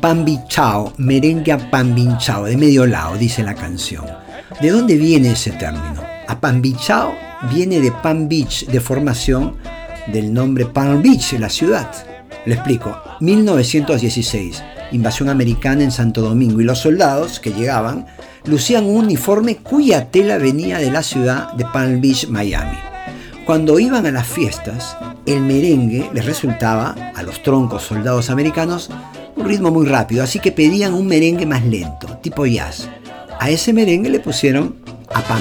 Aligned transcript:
Pambichao, 0.00 0.92
merengue 0.96 1.50
a 1.50 1.58
pambichao, 1.58 2.44
de 2.44 2.56
medio 2.56 2.86
lado, 2.86 3.16
dice 3.16 3.42
la 3.42 3.54
canción. 3.54 4.04
¿De 4.60 4.70
dónde 4.70 4.96
viene 4.96 5.32
ese 5.32 5.50
término? 5.50 6.02
A 6.28 6.40
pambichao 6.40 7.14
viene 7.50 7.80
de 7.80 7.90
Palm 7.90 8.28
Beach, 8.28 8.66
de 8.66 8.80
formación 8.80 9.56
del 10.12 10.32
nombre 10.32 10.66
Palm 10.66 11.02
Beach, 11.02 11.32
la 11.40 11.48
ciudad. 11.48 11.90
Le 12.46 12.54
explico. 12.54 12.96
1916, 13.18 14.62
invasión 14.92 15.28
americana 15.30 15.82
en 15.82 15.90
Santo 15.90 16.22
Domingo 16.22 16.60
y 16.60 16.64
los 16.64 16.78
soldados 16.78 17.40
que 17.40 17.52
llegaban 17.52 18.06
lucían 18.44 18.84
un 18.84 18.98
uniforme 19.04 19.56
cuya 19.56 20.12
tela 20.12 20.38
venía 20.38 20.78
de 20.78 20.92
la 20.92 21.02
ciudad 21.02 21.52
de 21.54 21.64
Palm 21.64 22.00
Beach, 22.00 22.28
Miami. 22.28 22.78
Cuando 23.44 23.80
iban 23.80 24.06
a 24.06 24.12
las 24.12 24.28
fiestas, 24.28 24.96
el 25.26 25.40
merengue 25.40 26.08
les 26.14 26.24
resultaba 26.24 26.94
a 27.16 27.22
los 27.24 27.42
troncos 27.42 27.82
soldados 27.82 28.30
americanos 28.30 28.90
ritmo 29.48 29.70
muy 29.70 29.86
rápido, 29.86 30.22
así 30.22 30.38
que 30.38 30.52
pedían 30.52 30.94
un 30.94 31.06
merengue 31.06 31.46
más 31.46 31.64
lento, 31.64 32.06
tipo 32.22 32.46
jazz. 32.46 32.88
A 33.40 33.50
ese 33.50 33.72
merengue 33.72 34.10
le 34.10 34.20
pusieron 34.20 34.76
a 35.12 35.22
Pan 35.22 35.40